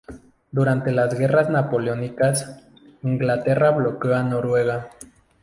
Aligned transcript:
Durante 0.51 0.91
las 0.93 1.15
Guerras 1.15 1.51
Napoleónicas, 1.51 2.59
Inglaterra 3.03 3.69
bloqueó 3.69 4.15
a 4.15 4.23
Noruega. 4.23 4.89